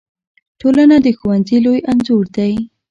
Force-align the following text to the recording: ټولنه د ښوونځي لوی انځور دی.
ټولنه 0.59 0.95
د 1.05 1.07
ښوونځي 1.17 1.57
لوی 1.65 1.79
انځور 1.91 2.25
دی. 2.37 2.53